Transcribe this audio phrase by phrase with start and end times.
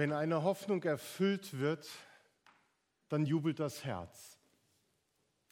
[0.00, 1.86] Wenn eine Hoffnung erfüllt wird,
[3.10, 4.38] dann jubelt das Herz.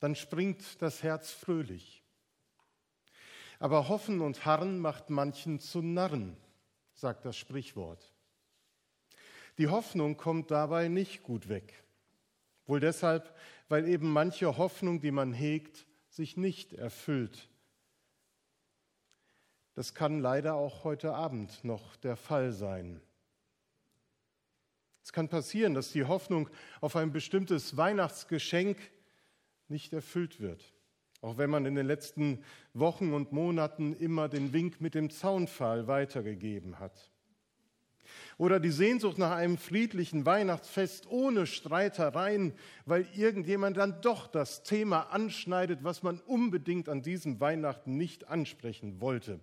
[0.00, 2.02] Dann springt das Herz fröhlich.
[3.58, 6.34] Aber Hoffen und Harren macht manchen zu Narren,
[6.94, 8.14] sagt das Sprichwort.
[9.58, 11.84] Die Hoffnung kommt dabei nicht gut weg.
[12.64, 13.36] Wohl deshalb,
[13.68, 17.50] weil eben manche Hoffnung, die man hegt, sich nicht erfüllt.
[19.74, 23.02] Das kann leider auch heute Abend noch der Fall sein.
[25.08, 26.50] Es kann passieren, dass die Hoffnung
[26.82, 28.76] auf ein bestimmtes Weihnachtsgeschenk
[29.68, 30.74] nicht erfüllt wird.
[31.22, 32.44] Auch wenn man in den letzten
[32.74, 37.10] Wochen und Monaten immer den Wink mit dem Zaunpfahl weitergegeben hat.
[38.36, 42.52] Oder die Sehnsucht nach einem friedlichen Weihnachtsfest ohne Streitereien,
[42.84, 49.00] weil irgendjemand dann doch das Thema anschneidet, was man unbedingt an diesem Weihnachten nicht ansprechen
[49.00, 49.40] wollte.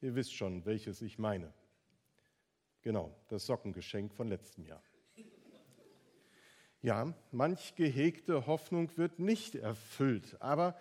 [0.00, 1.52] Ihr wisst schon, welches ich meine.
[2.82, 4.82] Genau, das Sockengeschenk von letztem Jahr.
[6.84, 10.76] Ja, manch gehegte Hoffnung wird nicht erfüllt, aber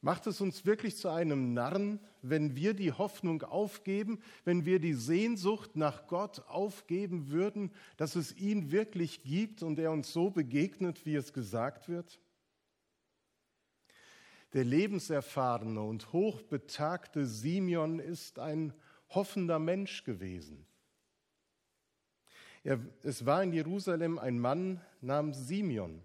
[0.00, 4.94] macht es uns wirklich zu einem Narren, wenn wir die Hoffnung aufgeben, wenn wir die
[4.94, 11.06] Sehnsucht nach Gott aufgeben würden, dass es ihn wirklich gibt und er uns so begegnet,
[11.06, 12.18] wie es gesagt wird?
[14.54, 18.74] Der lebenserfahrene und hochbetagte Simeon ist ein
[19.10, 20.65] hoffender Mensch gewesen.
[22.66, 26.02] Er, es war in Jerusalem ein Mann namens Simeon,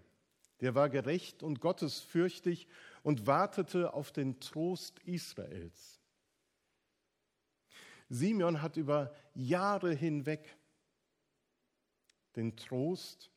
[0.60, 2.68] der war gerecht und gottesfürchtig
[3.02, 6.00] und wartete auf den Trost Israels.
[8.08, 10.56] Simeon hat über Jahre hinweg
[12.36, 13.32] den Trost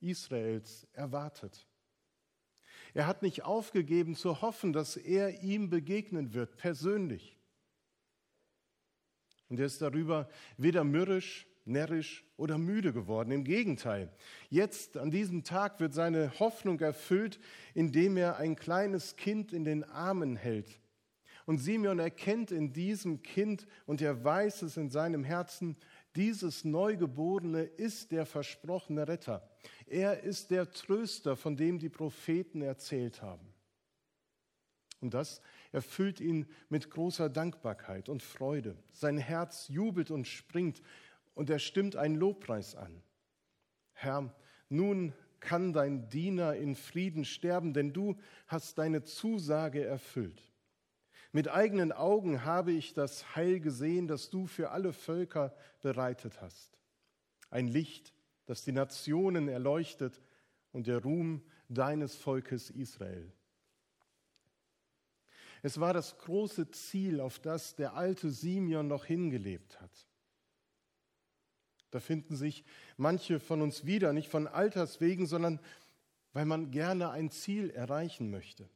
[0.00, 1.66] Israels erwartet.
[2.92, 7.38] Er hat nicht aufgegeben zu hoffen, dass er ihm begegnen wird, persönlich.
[9.48, 13.30] Und er ist darüber weder mürrisch närrisch oder müde geworden.
[13.30, 14.10] Im Gegenteil,
[14.48, 17.40] jetzt an diesem Tag wird seine Hoffnung erfüllt,
[17.74, 20.80] indem er ein kleines Kind in den Armen hält.
[21.44, 25.76] Und Simeon erkennt in diesem Kind und er weiß es in seinem Herzen,
[26.16, 29.48] dieses Neugeborene ist der versprochene Retter.
[29.86, 33.52] Er ist der Tröster, von dem die Propheten erzählt haben.
[35.00, 38.76] Und das erfüllt ihn mit großer Dankbarkeit und Freude.
[38.92, 40.82] Sein Herz jubelt und springt,
[41.36, 43.02] und er stimmt einen Lobpreis an.
[43.92, 44.34] Herr,
[44.68, 48.16] nun kann dein Diener in Frieden sterben, denn du
[48.46, 50.42] hast deine Zusage erfüllt.
[51.32, 56.80] Mit eigenen Augen habe ich das Heil gesehen, das du für alle Völker bereitet hast.
[57.50, 58.14] Ein Licht,
[58.46, 60.22] das die Nationen erleuchtet
[60.72, 63.30] und der Ruhm deines Volkes Israel.
[65.62, 70.08] Es war das große Ziel, auf das der alte Simeon noch hingelebt hat.
[71.96, 72.62] Da finden sich
[72.98, 75.58] manche von uns wieder, nicht von Alters wegen, sondern
[76.34, 78.68] weil man gerne ein Ziel erreichen möchte.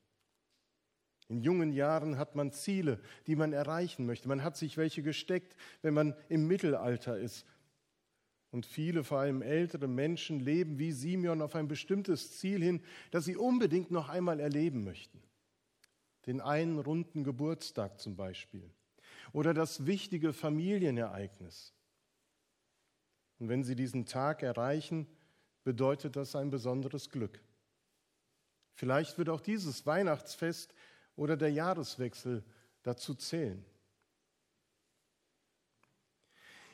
[1.28, 4.26] In jungen Jahren hat man Ziele, die man erreichen möchte.
[4.26, 7.44] Man hat sich welche gesteckt, wenn man im Mittelalter ist.
[8.52, 13.26] Und viele, vor allem ältere Menschen, leben wie Simeon auf ein bestimmtes Ziel hin, das
[13.26, 15.22] sie unbedingt noch einmal erleben möchten.
[16.24, 18.70] Den einen runden Geburtstag zum Beispiel.
[19.34, 21.74] Oder das wichtige Familienereignis.
[23.40, 25.06] Und wenn sie diesen Tag erreichen,
[25.64, 27.40] bedeutet das ein besonderes Glück.
[28.74, 30.74] Vielleicht wird auch dieses Weihnachtsfest
[31.16, 32.44] oder der Jahreswechsel
[32.82, 33.64] dazu zählen.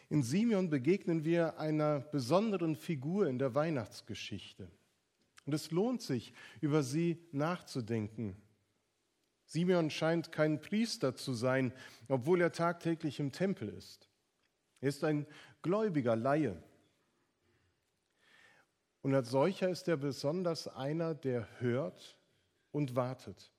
[0.09, 4.71] In Simeon begegnen wir einer besonderen Figur in der Weihnachtsgeschichte.
[5.47, 8.37] Und es lohnt sich, über sie nachzudenken.
[9.47, 11.73] Simeon scheint kein Priester zu sein,
[12.09, 14.09] obwohl er tagtäglich im Tempel ist.
[14.87, 15.27] Er ist ein
[15.63, 16.63] gläubiger Laie.
[19.03, 22.17] Und als solcher ist er besonders einer, der hört
[22.71, 23.51] und wartet.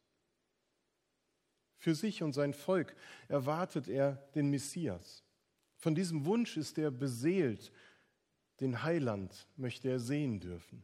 [1.76, 2.96] Für sich und sein Volk
[3.28, 5.26] erwartet er den Messias.
[5.76, 7.74] Von diesem Wunsch ist er beseelt.
[8.62, 10.82] Den Heiland möchte er sehen dürfen.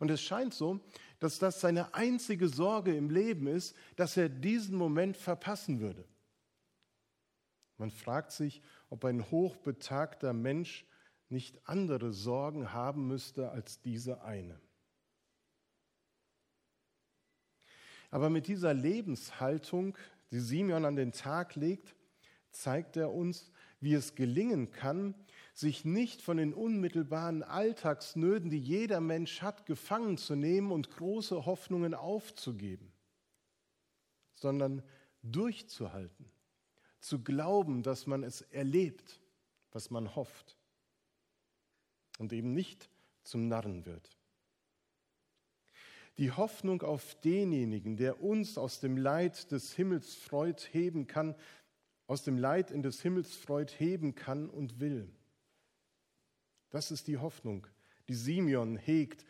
[0.00, 0.80] Und es scheint so,
[1.20, 6.08] dass das seine einzige Sorge im Leben ist, dass er diesen Moment verpassen würde.
[7.82, 10.86] Man fragt sich, ob ein hochbetagter Mensch
[11.30, 14.60] nicht andere Sorgen haben müsste als diese eine.
[18.12, 19.98] Aber mit dieser Lebenshaltung,
[20.30, 21.96] die Simeon an den Tag legt,
[22.52, 23.50] zeigt er uns,
[23.80, 25.16] wie es gelingen kann,
[25.52, 31.46] sich nicht von den unmittelbaren Alltagsnöten, die jeder Mensch hat, gefangen zu nehmen und große
[31.46, 32.92] Hoffnungen aufzugeben,
[34.34, 34.84] sondern
[35.24, 36.31] durchzuhalten
[37.02, 39.20] zu glauben, dass man es erlebt,
[39.72, 40.56] was man hofft.
[42.18, 42.88] und eben nicht
[43.24, 44.08] zum Narren wird.
[46.18, 51.34] Die Hoffnung auf denjenigen, der uns aus dem Leid des Himmels Freud heben kann,
[52.06, 55.10] aus dem Leid in des Himmels Freud heben kann und will.
[56.70, 57.66] Das ist die Hoffnung,
[58.08, 59.24] die Simeon hegt.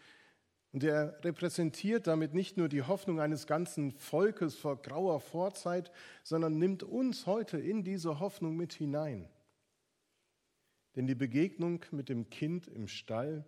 [0.72, 5.92] Und er repräsentiert damit nicht nur die Hoffnung eines ganzen Volkes vor grauer Vorzeit,
[6.22, 9.28] sondern nimmt uns heute in diese Hoffnung mit hinein.
[10.96, 13.44] Denn die Begegnung mit dem Kind im Stall,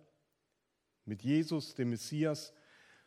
[1.05, 2.53] mit Jesus, dem Messias,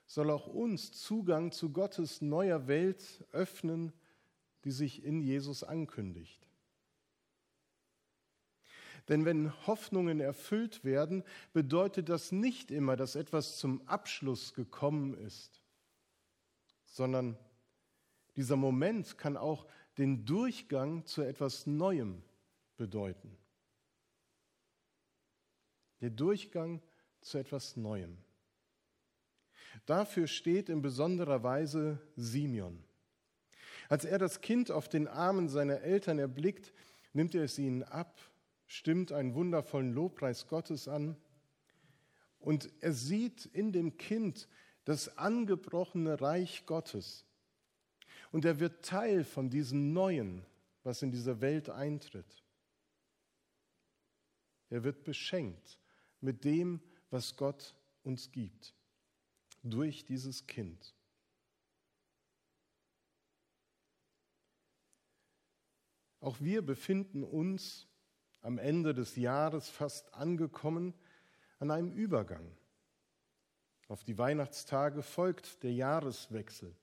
[0.07, 3.93] soll auch uns Zugang zu Gottes neuer Welt öffnen,
[4.65, 6.48] die sich in Jesus ankündigt.
[9.09, 15.63] Denn wenn Hoffnungen erfüllt werden, bedeutet das nicht immer, dass etwas zum Abschluss gekommen ist,
[16.85, 17.39] sondern
[18.37, 19.67] dieser Moment kann auch
[19.97, 22.23] den Durchgang zu etwas Neuem
[22.77, 23.37] bedeuten.
[26.01, 26.81] Der Durchgang
[27.21, 28.19] zu etwas Neuem.
[29.87, 32.85] Dafür steht in besonderer Weise Simeon.
[33.89, 36.73] Als er das Kind auf den Armen seiner Eltern erblickt,
[37.13, 38.21] nimmt er es ihnen ab,
[38.69, 41.17] stimmt einen wundervollen Lobpreis Gottes an
[42.39, 44.47] und er sieht in dem Kind
[44.85, 47.25] das angebrochene Reich Gottes.
[48.31, 50.45] Und er wird Teil von diesem Neuen,
[50.83, 52.43] was in dieser Welt eintritt.
[54.71, 55.79] Er wird beschenkt
[56.21, 56.81] mit dem,
[57.11, 58.75] was Gott uns gibt,
[59.63, 60.95] durch dieses Kind.
[66.21, 67.88] Auch wir befinden uns
[68.43, 70.95] am Ende des Jahres fast angekommen
[71.59, 72.57] an einem Übergang.
[73.89, 76.75] Auf die Weihnachtstage folgt der Jahreswechsel.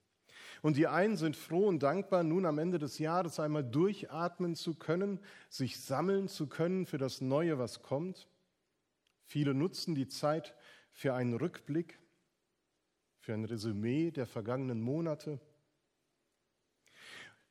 [0.62, 4.75] Und die einen sind froh und dankbar, nun am Ende des Jahres einmal durchatmen zu
[4.75, 5.19] können,
[5.50, 8.28] sich sammeln zu können für das Neue, was kommt.
[9.25, 10.56] Viele nutzen die Zeit
[10.92, 12.00] für einen Rückblick,
[13.19, 15.40] für ein Resümee der vergangenen Monate.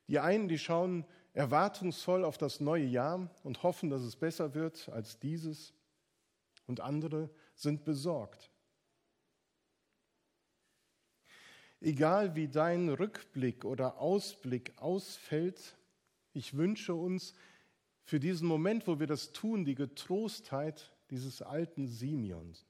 [0.07, 4.89] Die einen, die schauen erwartungsvoll auf das neue Jahr und hoffen, dass es besser wird
[4.89, 5.73] als dieses.
[6.65, 8.49] Und andere sind besorgt.
[11.81, 15.75] Egal wie dein Rückblick oder Ausblick ausfällt,
[16.33, 17.35] ich wünsche uns
[18.01, 22.65] für diesen Moment, wo wir das tun, die Getrostheit dieses alten Simeons.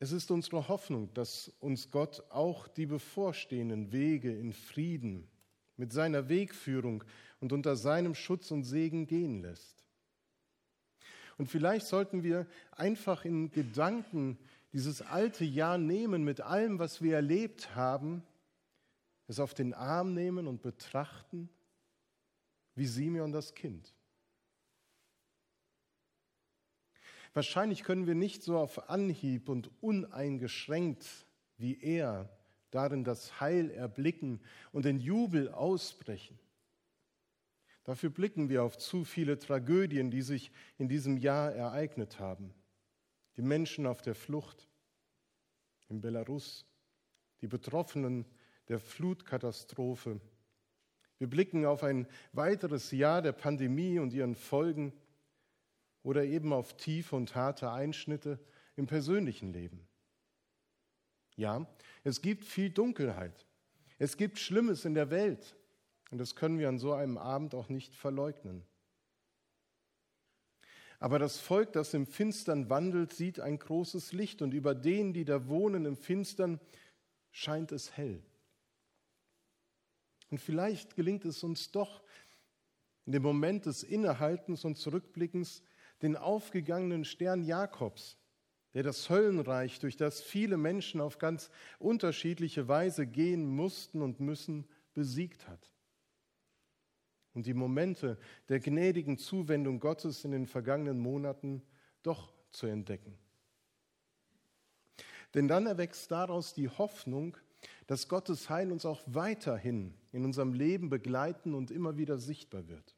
[0.00, 5.28] Es ist unsere Hoffnung, dass uns Gott auch die bevorstehenden Wege in Frieden
[5.76, 7.04] mit seiner Wegführung
[7.40, 9.84] und unter seinem Schutz und Segen gehen lässt.
[11.36, 14.38] Und vielleicht sollten wir einfach in Gedanken
[14.72, 18.22] dieses alte Jahr nehmen mit allem, was wir erlebt haben,
[19.26, 21.48] es auf den Arm nehmen und betrachten,
[22.74, 23.94] wie Simeon das Kind.
[27.34, 31.26] Wahrscheinlich können wir nicht so auf Anhieb und uneingeschränkt
[31.56, 32.28] wie er
[32.70, 34.40] darin das Heil erblicken
[34.72, 36.38] und den Jubel ausbrechen.
[37.84, 42.52] Dafür blicken wir auf zu viele Tragödien, die sich in diesem Jahr ereignet haben.
[43.36, 44.68] Die Menschen auf der Flucht
[45.88, 46.66] in Belarus,
[47.40, 48.24] die Betroffenen
[48.68, 50.20] der Flutkatastrophe.
[51.18, 54.92] Wir blicken auf ein weiteres Jahr der Pandemie und ihren Folgen
[56.04, 58.38] oder eben auf tiefe und harte Einschnitte
[58.76, 59.88] im persönlichen Leben.
[61.34, 61.66] Ja,
[62.04, 63.46] es gibt viel Dunkelheit.
[63.98, 65.56] Es gibt Schlimmes in der Welt.
[66.10, 68.62] Und das können wir an so einem Abend auch nicht verleugnen.
[71.00, 75.24] Aber das Volk, das im Finstern wandelt, sieht ein großes Licht und über denen, die
[75.24, 76.60] da wohnen im Finstern,
[77.32, 78.22] scheint es hell.
[80.30, 82.02] Und vielleicht gelingt es uns doch,
[83.06, 85.62] in dem Moment des Innehaltens und Zurückblickens
[86.04, 88.18] den aufgegangenen Stern Jakobs,
[88.74, 94.66] der das Höllenreich, durch das viele Menschen auf ganz unterschiedliche Weise gehen mussten und müssen,
[94.92, 95.72] besiegt hat.
[97.32, 98.18] Und die Momente
[98.50, 101.62] der gnädigen Zuwendung Gottes in den vergangenen Monaten
[102.02, 103.16] doch zu entdecken.
[105.32, 107.36] Denn dann erwächst daraus die Hoffnung,
[107.86, 112.94] dass Gottes Heil uns auch weiterhin in unserem Leben begleiten und immer wieder sichtbar wird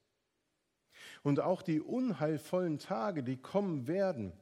[1.22, 4.32] und auch die unheilvollen Tage, die kommen werden,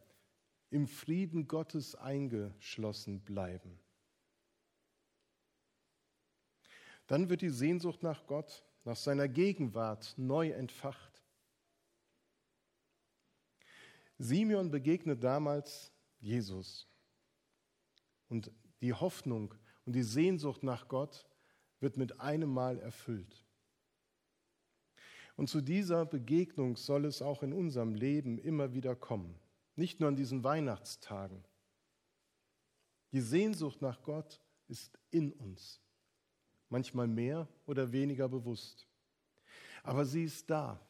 [0.70, 3.78] im Frieden Gottes eingeschlossen bleiben.
[7.06, 11.22] Dann wird die Sehnsucht nach Gott, nach seiner Gegenwart neu entfacht.
[14.18, 16.88] Simeon begegnet damals Jesus
[18.28, 19.54] und die Hoffnung
[19.84, 21.26] und die Sehnsucht nach Gott
[21.80, 23.43] wird mit einem Mal erfüllt.
[25.36, 29.34] Und zu dieser Begegnung soll es auch in unserem Leben immer wieder kommen,
[29.74, 31.44] nicht nur an diesen Weihnachtstagen.
[33.12, 35.80] Die Sehnsucht nach Gott ist in uns,
[36.68, 38.86] manchmal mehr oder weniger bewusst.
[39.82, 40.80] Aber sie ist da,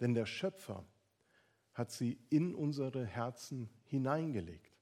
[0.00, 0.84] denn der Schöpfer
[1.72, 4.72] hat sie in unsere Herzen hineingelegt.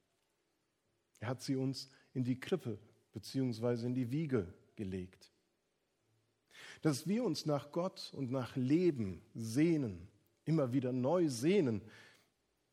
[1.20, 2.78] Er hat sie uns in die Krippe
[3.12, 3.86] bzw.
[3.86, 5.31] in die Wiege gelegt.
[6.82, 10.08] Dass wir uns nach Gott und nach Leben sehnen,
[10.44, 11.80] immer wieder neu sehnen,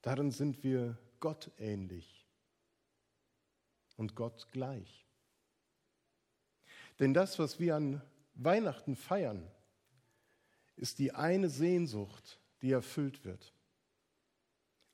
[0.01, 2.25] darin sind wir Gott ähnlich
[3.97, 5.05] und Gott gleich.
[6.97, 8.01] Denn das, was wir an
[8.33, 9.47] Weihnachten feiern,
[10.75, 13.53] ist die eine Sehnsucht, die erfüllt wird.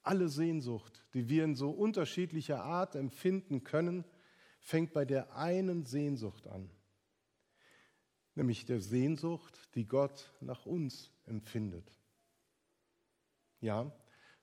[0.04, 4.04] Alle Sehnsucht, die wir in so unterschiedlicher Art empfinden können,
[4.60, 6.70] fängt bei der einen Sehnsucht an
[8.36, 11.92] nämlich der Sehnsucht, die Gott nach uns empfindet.
[13.62, 13.92] Ja,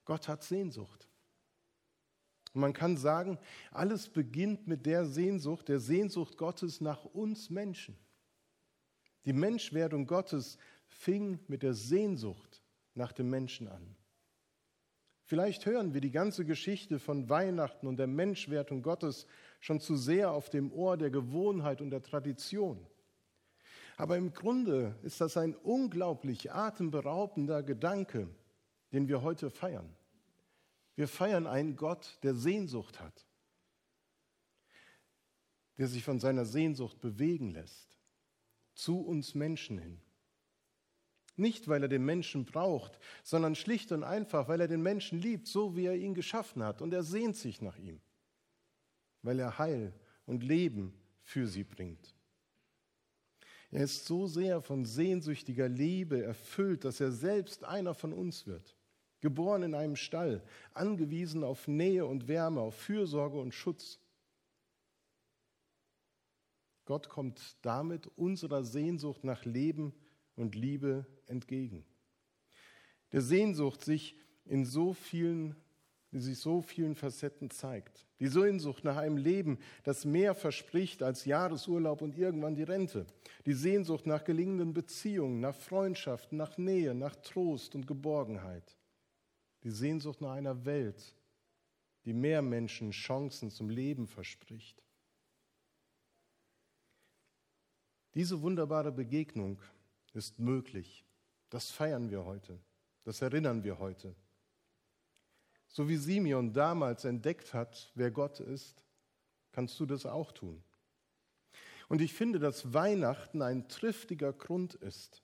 [0.04, 1.08] Gott hat Sehnsucht.
[2.54, 3.38] Und man kann sagen,
[3.70, 7.96] alles beginnt mit der Sehnsucht, der Sehnsucht Gottes nach uns Menschen.
[9.24, 12.62] Die Menschwerdung Gottes fing mit der Sehnsucht
[12.94, 13.96] nach dem Menschen an.
[15.24, 19.26] Vielleicht hören wir die ganze Geschichte von Weihnachten und der Menschwerdung Gottes
[19.60, 22.86] schon zu sehr auf dem Ohr der Gewohnheit und der Tradition.
[23.96, 28.28] Aber im Grunde ist das ein unglaublich atemberaubender Gedanke,
[28.92, 29.94] den wir heute feiern.
[30.94, 33.26] Wir feiern einen Gott, der Sehnsucht hat,
[35.78, 37.98] der sich von seiner Sehnsucht bewegen lässt,
[38.74, 40.00] zu uns Menschen hin.
[41.36, 45.48] Nicht, weil er den Menschen braucht, sondern schlicht und einfach, weil er den Menschen liebt,
[45.48, 46.82] so wie er ihn geschaffen hat.
[46.82, 48.00] Und er sehnt sich nach ihm,
[49.22, 49.94] weil er Heil
[50.26, 52.14] und Leben für sie bringt.
[53.72, 58.76] Er ist so sehr von sehnsüchtiger Liebe erfüllt, dass er selbst einer von uns wird.
[59.22, 60.42] Geboren in einem Stall,
[60.74, 63.98] angewiesen auf Nähe und Wärme, auf Fürsorge und Schutz.
[66.84, 69.94] Gott kommt damit unserer Sehnsucht nach Leben
[70.36, 71.82] und Liebe entgegen.
[73.12, 75.56] Der Sehnsucht, sich in so vielen
[76.12, 78.06] die sich so vielen Facetten zeigt.
[78.20, 83.06] Die Sehnsucht nach einem Leben, das mehr verspricht als Jahresurlaub und irgendwann die Rente.
[83.46, 88.76] Die Sehnsucht nach gelingenden Beziehungen, nach Freundschaften, nach Nähe, nach Trost und Geborgenheit.
[89.64, 91.16] Die Sehnsucht nach einer Welt,
[92.04, 94.82] die mehr Menschen Chancen zum Leben verspricht.
[98.14, 99.58] Diese wunderbare Begegnung
[100.12, 101.06] ist möglich.
[101.48, 102.58] Das feiern wir heute.
[103.04, 104.14] Das erinnern wir heute.
[105.72, 108.84] So wie Simeon damals entdeckt hat, wer Gott ist,
[109.52, 110.62] kannst du das auch tun.
[111.88, 115.22] Und ich finde, dass Weihnachten ein triftiger Grund ist,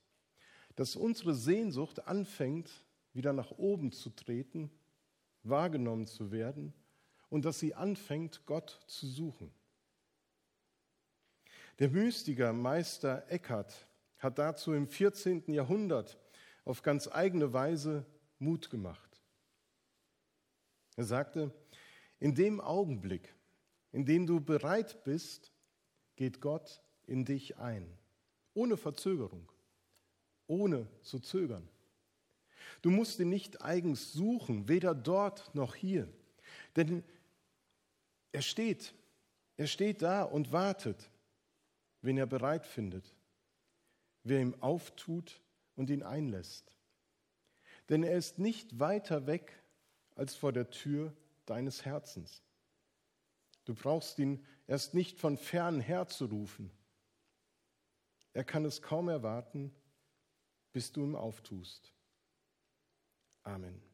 [0.74, 2.70] dass unsere Sehnsucht anfängt,
[3.12, 4.70] wieder nach oben zu treten,
[5.42, 6.72] wahrgenommen zu werden
[7.28, 9.52] und dass sie anfängt, Gott zu suchen.
[11.78, 13.86] Der Mystiker Meister Eckhart
[14.18, 15.52] hat dazu im 14.
[15.52, 16.18] Jahrhundert
[16.64, 18.04] auf ganz eigene Weise
[18.38, 19.07] Mut gemacht.
[20.98, 21.52] Er sagte,
[22.18, 23.32] in dem Augenblick,
[23.92, 25.52] in dem du bereit bist,
[26.16, 27.96] geht Gott in dich ein,
[28.52, 29.48] ohne Verzögerung,
[30.48, 31.68] ohne zu zögern.
[32.82, 36.12] Du musst ihn nicht eigens suchen, weder dort noch hier,
[36.74, 37.04] denn
[38.32, 38.92] er steht,
[39.56, 41.12] er steht da und wartet,
[42.02, 43.14] wen er bereit findet,
[44.24, 45.40] wer ihm auftut
[45.76, 46.72] und ihn einlässt.
[47.88, 49.62] Denn er ist nicht weiter weg
[50.18, 52.42] als vor der Tür deines Herzens.
[53.64, 56.72] Du brauchst ihn erst nicht von fern her zu rufen.
[58.32, 59.72] Er kann es kaum erwarten,
[60.72, 61.94] bis du ihm auftust.
[63.44, 63.87] Amen.